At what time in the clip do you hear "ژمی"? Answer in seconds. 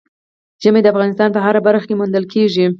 0.63-0.81